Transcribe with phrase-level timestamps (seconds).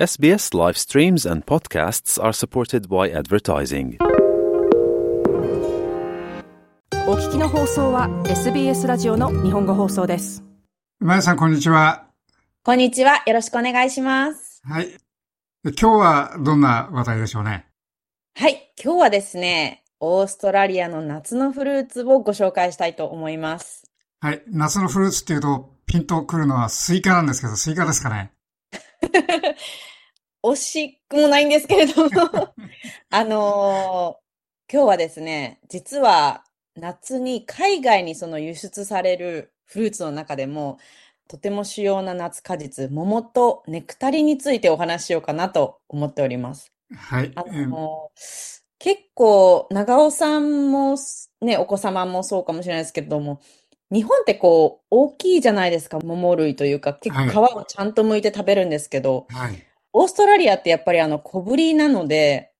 [0.00, 3.98] SBS live streams and podcasts are supported by advertising.
[7.06, 10.42] お聞きの放送は SBS ラジオの日本語放送です。
[11.00, 12.06] まやさん、こんにちは。
[12.62, 13.22] こんにちは。
[13.26, 14.62] よろしくお願いします。
[14.64, 14.88] はい。
[15.64, 17.66] 今日はどんな話題でしょうね？
[18.36, 18.72] はい。
[18.82, 23.84] 今日はですね、オーストラリアの夏のフルーツをご紹介したいと思います。
[24.20, 24.42] はい。
[24.48, 28.32] 夏のフルーツっていうと、ピンとくるのはスイカなんですけど、スイカですかね？
[30.42, 32.10] 惜しくもないんですけれども、
[33.10, 34.20] あのー
[34.72, 36.44] 今日はですね、実は
[36.76, 40.78] 夏に海外にその輸出されるフルーツの中でも、
[41.28, 46.72] とても主要な夏果実、桃とネクタリについてお話ししようかなと思っております。
[46.94, 47.32] はい。
[47.34, 48.10] あえーの、
[48.78, 50.96] 結構、長尾さんも、
[51.42, 53.40] ね、お子様もそうかもしれないですけれども、
[53.92, 59.69] 日本ってこう、大きいじゃないですか、桃類というか、結構皮をちゃんと剥いて食べるんですけど、はい。
[59.92, 62.52] オーストラリアってやっぱりあの小ぶりなので、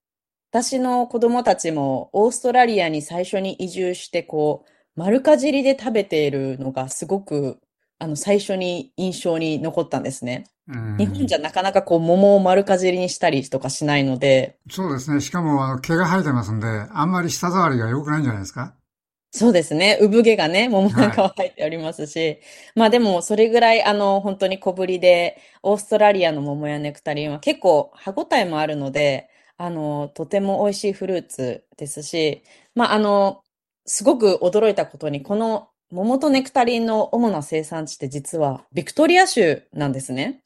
[0.51, 7.61] 私の子供たちもオーストラリアに最初に移住して、こう、丸かじりで食べているのがすごく、
[8.01, 10.45] あの、最初に印象に残ったんですね。
[10.69, 15.21] うん日本じゃなかなかこう、桃を丸かじりにしたりとかしないので、そうですね。
[15.21, 18.75] しかも、あの、毛が生えてますんで、あんまり舌触りが良くないんじゃないですか？
[19.33, 19.97] そうですね。
[20.01, 22.41] 産毛がね、桃なんかは入っておりますし。
[22.75, 32.43] まあでも、それぐらい、あの、本当に小ぶりで、オーストラリアの桃やネクタリンは結構歯ごたえもあるので、あの、とても美味しいフルーツですし、
[32.75, 33.45] まああの、
[33.87, 40.43] すごく驚いたことに、この桃とネクタリンの主な生産地って実はビクトリア州なんですね。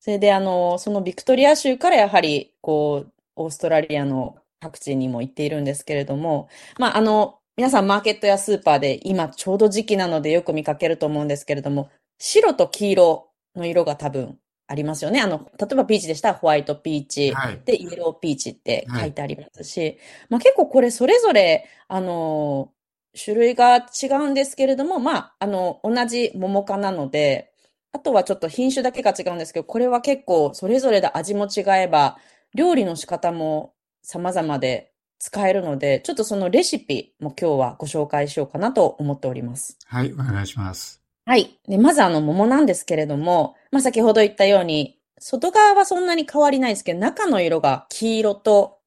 [0.00, 11.88] それで、あの、そのビクトリア州からやはり、こう、オーストラリアの各地にも行っているんですけれども、まあ、あの、皆さんマーケットやスーパーで今ちょうど時期なのでよく見かけると思うんですけれども、
[12.18, 15.20] 白と黄色の色が多分ありますよね。
[15.20, 17.60] あの、例えばピーチでしたらホワイトピーチ、はい。
[17.64, 19.98] で、イエローピーチって書いてありますし、
[20.30, 22.72] まあ結構これそれぞれ、あの、
[23.16, 27.52] 種類が違うんですけれども、まあ、あの、同じ桃科なので、
[27.92, 32.18] あとはちょっと品種だけが違うんですけど、これは結構それぞれで味も違えば、
[32.54, 39.78] 料理の仕方も様々で使えるので、ちょっとそのレシピも今日はご紹介しようかなと思っております。
[39.86, 40.12] はい。
[40.12, 41.02] お願いします。
[41.26, 41.58] はい。
[41.66, 48.78] で、まずあの桃なんですけれども、まあ、先ほど言ったように、外側はそんなに変わりないですけど、中の色が黄色と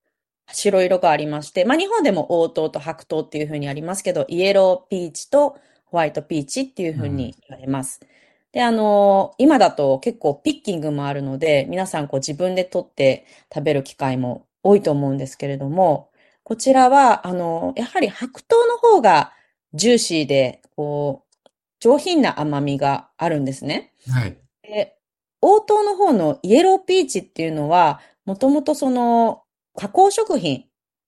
[0.52, 8.02] 白色がありまして、まあ、日本でも黄桃と白桃っていう風にありますけど、イエローピーチとホワイトピーチっていう風に言われます。
[8.52, 16.10] で、あの今だと結構ピッキングもあるので、皆さんこう自分で取って食べる機会も多いと思うんですけれども、
[16.48, 19.34] こちらは、あのやはり白桃の方が
[19.74, 21.50] ジューシーで、こう、
[21.82, 23.92] 上品な甘みがあるんですね。
[24.10, 24.38] はい。
[24.64, 24.96] で、
[25.42, 29.44] 応答の方のイエローピーチっていうのは、もともとその
[29.76, 30.64] 加工食品、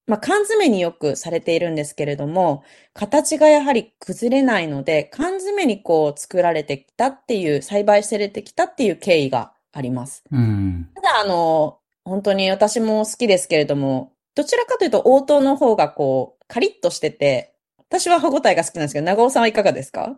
[0.08, 10.22] まあ、缶詰によくされているんですけれども、形がやはり崩れないので、缶詰にこう作られてきたっていう、栽培されてきたっていう経緯があります。
[10.34, 10.90] うん。
[10.96, 17.56] ただ、あの、本当に私も好きですけれども、どちらかというと応答の方がこう、カリッとしてて、
[17.90, 20.16] 私は歯ごたえが好きなんですけど、長尾さんはいかがですか？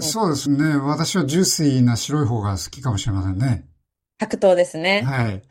[0.00, 0.76] そうですね。
[0.76, 3.66] 私はジューシーな白い方が好きかもしれませんね。
[4.18, 5.02] 白桃ですね。
[5.02, 5.42] はい。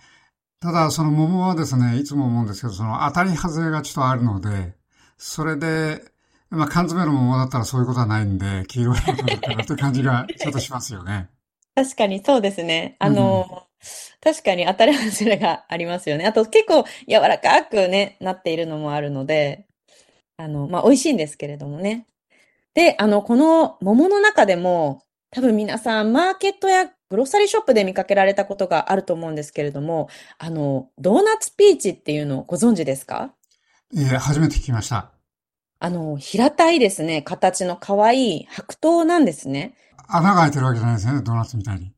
[0.60, 4.76] ただ、その桃はですね、いつも思うんですけど、その当たり外れがちょっとあるので、
[5.18, 6.02] それで、
[6.50, 11.30] まあ缶詰の桃だったらそういうことはないんで、黄色いのだからという感じがちょっとしますよね。
[11.76, 12.96] 確かにそうですね。
[13.00, 13.68] あの、
[14.22, 16.26] 確かに当たり外れがありますよね。
[16.26, 19.68] あと結構柔らかくね、なっているのもあるので、
[20.38, 22.08] あの、まあ、美味しいんですけれどもね。
[22.74, 33.34] で、あの、この桃の中でも、多分皆さん、マーケットやグロッサリーショップで見かけられたことがあると思うんですけれども、あの、ドーナツピーチっていうのをご存知ですか？
[33.92, 35.12] いえ、初めて聞きました。
[35.80, 39.76] あの、平たいですね、形の可愛い白桃なんですね。
[40.08, 41.92] 穴が開いてるわけじゃないですよね、ドーナツみたいに。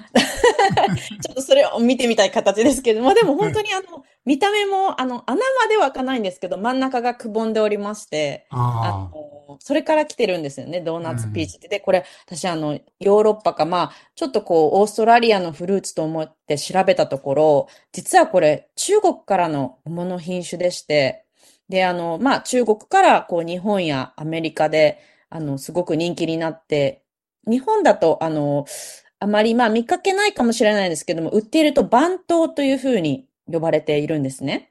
[1.20, 11.68] ちょっとそれを見てみたい形ですけど、まあでも本当にあの、見た目も、あの、穴までは開かないんですけど、真ん中がくぼんでおりまして、ああの、それから来てるんですよね、ドーナツピーチって。
[11.68, 21.24] で、これ、私あの、ヨーロッパか、まあ、ちょっとこう、オーストラリアのフルーツと思って調べたところ、実はこれ、中国からの桃の品種でして、
[21.68, 27.02] で、あの、まあ、中国からこう、日本やアメリカで、あの、すごく人気になって、
[27.46, 28.64] 日本だと、あの、
[29.24, 34.70] あまりまあ見かけないかもしれないですけども、売っていると番頭というふうに呼ばれているんですね。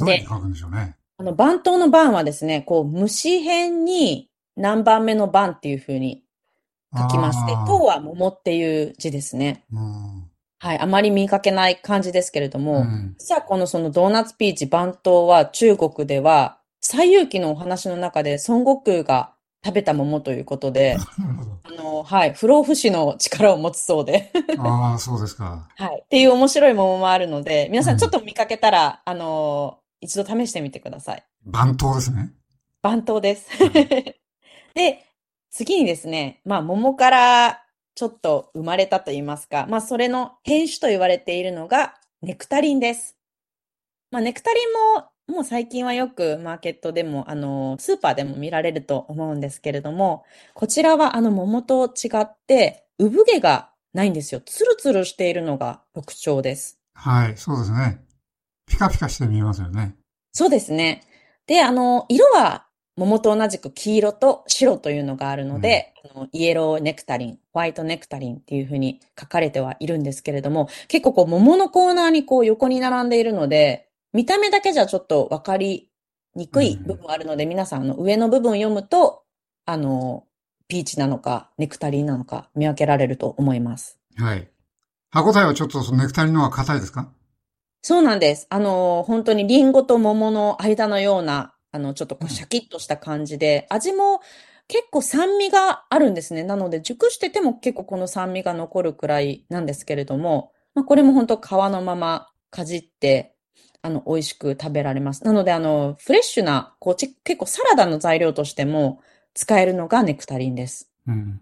[0.00, 0.96] あ、どういうふうに書くんでしょうね。
[1.18, 6.24] あの、番頭の番はですね、こう、虫辺に何番目の番っていうふうに
[6.96, 9.64] 書きまして、あー頭は桃っていう字ですね。
[9.70, 10.30] うん
[10.62, 13.16] はい、あまり見かけない感じですけれどうも、ん。
[13.18, 19.34] 実はこのそのドーナツピーチ番頭は中国では、西遊記のお話の中で孫悟空が
[19.64, 20.96] 食べた桃ということで。
[21.64, 25.68] あの、はい、不老不死の力を持つそうで、ああ、そうですか。
[25.76, 31.24] はい、っていう面白い桃もあるので、皆さうんんちょっと見かけたら、あの、一度試してみてください。
[31.44, 32.32] 番頭ですね。
[32.82, 33.72] 番頭ですうん。
[34.74, 35.06] で、
[35.50, 37.64] 次にですね、まあ、桃から
[37.94, 43.16] ちょっと生まれたと言いますか、まあ、それの変種と言われているのがネクタリンです。
[44.10, 50.24] まあ、ネクタリンも、もう最近はよくマーケットでも、あの、スーパーでも見られると思うんですけれども、
[50.54, 54.40] こちらはあの桃と違って、産毛がないんですよ。
[54.40, 56.78] ツルツルしているのが特徴です。
[56.94, 58.00] はい、そうですね。
[58.66, 59.96] ピカピカして見えますよね。
[60.32, 61.02] そうですね。
[61.46, 62.66] で、あの、色は
[62.96, 75.88] 桃と同じく黄色と白というのがあるので、あのイエローネクタリン、ホワイトネクタリンっていうふうに書かれてはいるんですけれども、結構こう桃のコーナーにこう横に並んでいるので、見た目だけじゃちょっとわかり
[76.34, 79.24] にくい部分があるので、皆さんあの上の部分を読むと、
[79.66, 80.24] あの、
[80.68, 83.98] ピーチなのかネクタリンなのか見分けられると思います。
[84.16, 84.48] はい。
[85.10, 87.12] 歯応えはちょっとそのネクタリンの方が硬いですか？
[87.82, 88.46] そうなんです。
[88.50, 94.20] あの、本当にリンゴと桃の間のような、あの、ちょっとこうシャキッとした感じで、味も
[94.68, 96.44] 結構酸味があるんですね。
[96.44, 103.34] なので、熟してても結構この酸味が残るくらいなんですけれども、まあ、これも本当皮のままかじって、
[103.82, 105.24] あの、美味しく食べられます。
[105.24, 109.00] なので、あの、フレッシュな、こう、ち結構サラダの材料としても
[109.34, 110.90] 使えるのがネクタリンです。
[111.06, 111.40] うん。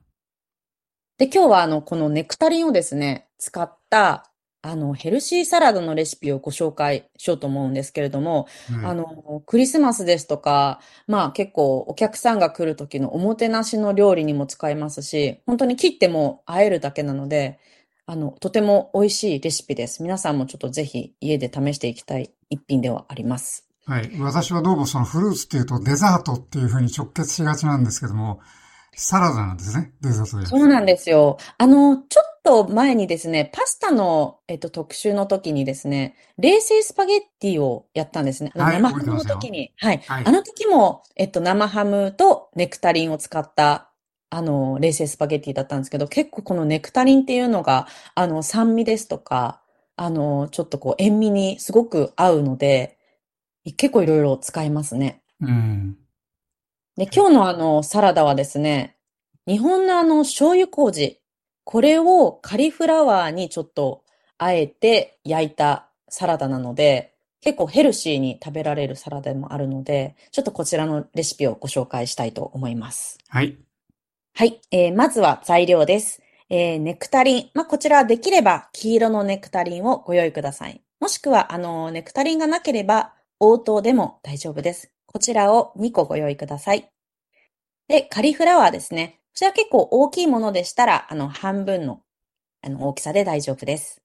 [1.18, 4.30] で、今日はあの、このネクタリンをですね、使った、
[4.62, 17.58] あの、ヘルシーサラダのレシピをご紹介しようと思うんですけれども、はいあの、クリスマスですとか、まあ結構お客さんが来る時のおもてなしの料理にも使えますし、本当に切っても和えるだけなので、
[18.10, 20.02] あの、とても美味しいレシピです。
[20.02, 23.68] 皆さんもちょっとぜひ家で試していきたい一品ではあります。
[23.84, 24.10] はい。
[24.18, 28.40] 私はどうもそのフルーツっていうとデザートっていうふうに直結しがちなんですけども、
[28.94, 29.92] サラダなんですね。
[30.00, 30.46] デザートで。
[30.46, 31.36] そうなんですよ。
[31.58, 38.52] あの、ちょっと前にですね、パスタの、えっと、特集の時にですね、冷製スパゲッティをやったんですね。
[38.54, 39.74] あのはい生ハムの時に。
[39.76, 39.98] はい。
[40.06, 43.87] はいあの時も、えっと、生ハムとネクタリンを使った、
[44.30, 49.62] あの、冷製スパゲッティだったんですけど、結構このネクタリンっていうのが、あの、酸味ですとか、
[49.96, 52.98] あの、ちょっとこう、塩味にすごく合うので、
[53.76, 55.22] 結構いろいろ使えますね。
[55.40, 55.96] うん。
[56.96, 58.96] で、今日のあの、サラダはですね、
[59.46, 61.20] 日本のあの、醤油麹、
[61.64, 64.04] これをカリフラワーにちょっと
[64.36, 73.18] あえて焼いたサラダなので、結構ヘルシーに食べられるサラダでもあるので、ちょっとこちらのレシピをご紹介したいと思います。
[73.28, 73.58] はい。
[74.38, 76.22] はい、えーまずは材料です。
[76.48, 77.50] えーネクタリン。
[77.54, 80.80] まあ、こちらできれば黄色のネクタリンをご用意ください。
[81.00, 84.92] もしくは、あの、ネクタリンがなければ応答でも大丈夫です。
[85.06, 86.88] こちらを2個ご用意ください。
[87.88, 89.18] で、カリフラワーですね。
[89.30, 92.02] こちら結構大きいものでしたら、あの、半分の、
[92.62, 94.00] あの、大きさで大丈夫です。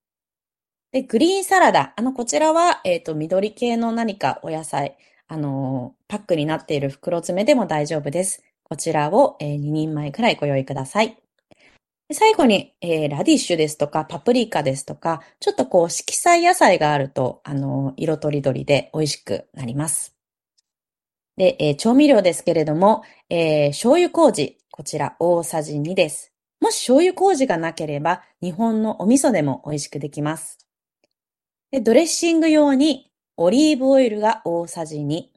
[0.91, 1.93] で、グリーンサラダ。
[1.95, 4.97] あの、こちらは、えっと、緑系の何かお野菜、
[5.27, 8.43] あの、パックになっている袋詰めでも大丈夫です。
[8.73, 11.15] こちらを、え2人前くらいご用意ください。
[12.11, 20.15] 最後に、えーラディッシュですとか、パプリカですとか、ちょっとこう、色彩野菜があると、あの、色とりどりで美味しくなります。
[21.37, 26.33] で、えー調味料ですけれども、えー醤油麹、こちら大さじ2です。
[26.59, 30.57] もし醤油麹がなければ、日本のお味噌でも美味しくできます。
[31.69, 35.29] で、ドレッシング用に、オリーブオイルが大さじ2。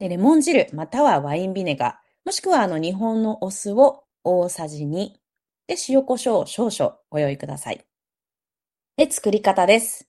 [0.00, 5.12] で、レモン汁、またはワインビネガー、もしくはあの日本のお酢を大さじ2。
[5.66, 7.84] で、塩コショウ少々ご用意ください。
[8.96, 10.08] で、作り方です。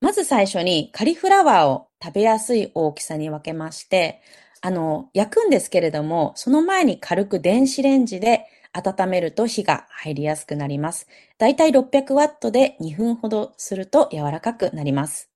[0.00, 4.22] まず最初にカリフラワーを食べやすい大きさに分けまして、
[4.62, 11.08] あの、焼くんですけれども、その前に軽く電子レンジで温めると火が入りやすくなります。
[11.36, 15.28] だいたい600ワットで2分ほどすると柔らかくなります。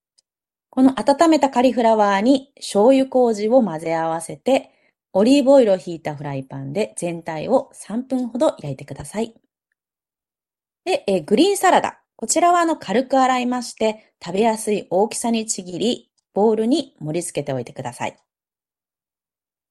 [0.70, 4.73] この温めたカリフラワーに醤油麹を混ぜ合わせて、
[5.16, 9.32] オリーブオイルをひいたフライパンで全体を3分ほど焼いてください。
[10.84, 12.00] で、えグリーンサラダ。
[12.16, 18.16] こちらはあの軽く洗いまして、食べやすい大きさにちぎり、ボウルに盛り付けておいてください。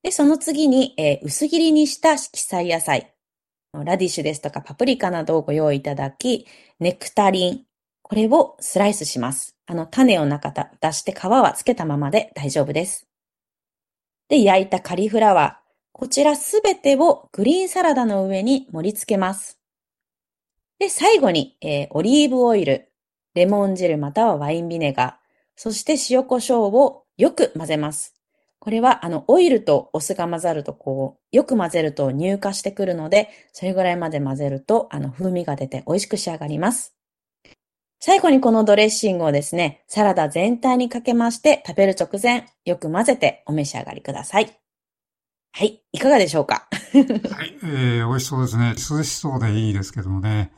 [0.01, 3.13] で、その次に、え薄切りにした色彩野菜。
[3.73, 6.47] ラディッシュですとかパプリカなどをご用意いただき、
[6.79, 7.65] ネクタリン。
[8.01, 9.57] これをスライスします。
[9.65, 13.12] あの、種を中た出して皮はつけたままで大丈夫です。
[14.29, 15.63] で、焼いたカリフラワー。
[15.91, 19.59] こちらすべてをグリーンサラダの上に盛り付けます。
[20.79, 22.89] で、最後に、えーオリーブオイル。
[23.35, 25.13] レモン汁またはワインビネガー、
[25.55, 28.15] そして塩コショウをよく混ぜます。
[28.59, 36.95] これは、あの、オイルとお酢が混ざると、こう、よく混ぜると乳化してくるので、それぐらいまで混ぜると、あの、風味が出て美味しく仕上がります。
[38.05, 44.59] 最後にこのドレッシングをですね、サラダ全体にかけまして、食べる直前、よく混ぜてお召し上がりください。
[45.53, 46.67] はい、いかがでしょうか？
[46.91, 48.71] はい、えー、美味しそうですね。
[48.97, 50.51] 涼しそうでいいですけどもね。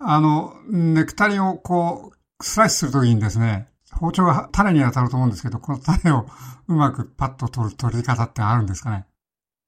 [0.00, 6.26] あの、ネクタリンをこう、スライスするときにですね、包丁が種に当たると思うんですけど、この種を
[6.66, 9.06] うまくパッと取る取り方ってあるんですかね？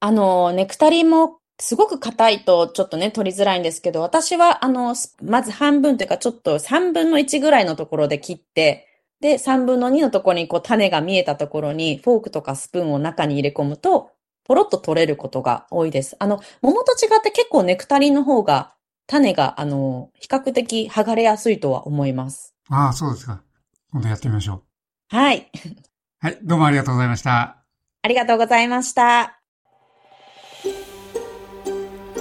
[0.00, 8.86] あの、ネクタリンもすごく硬いとちょっとね、取りづらいんですけど、私はあの、まず半分というかちょっと3分の1ぐらいのところで切って、
[9.20, 14.10] で、3分の2のところにこう種が見えたところにフォークとかスプーンを中に入れ込むと、
[14.44, 16.16] ポロッと取れることが多いです。
[16.18, 18.74] あの、桃と違って結構ネクタリンの方が
[19.06, 22.54] 種があの、比較的剥がれやすいとは思います。
[22.70, 23.42] ああ、そうですか。
[23.92, 24.64] 今度やってみましょ
[25.12, 25.16] う。
[25.16, 25.50] はい。
[26.20, 27.64] はい、どうもありがとうございました。
[28.02, 29.39] ありがとうございました。